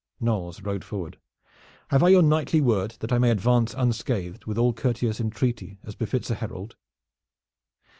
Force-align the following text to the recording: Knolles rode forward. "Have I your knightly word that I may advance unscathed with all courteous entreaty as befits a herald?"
Knolles 0.19 0.63
rode 0.63 0.83
forward. 0.83 1.19
"Have 1.91 2.01
I 2.01 2.07
your 2.09 2.23
knightly 2.23 2.59
word 2.59 2.95
that 3.01 3.13
I 3.13 3.19
may 3.19 3.29
advance 3.29 3.75
unscathed 3.75 4.45
with 4.45 4.57
all 4.57 4.73
courteous 4.73 5.19
entreaty 5.19 5.77
as 5.83 5.93
befits 5.93 6.31
a 6.31 6.33
herald?" 6.33 6.75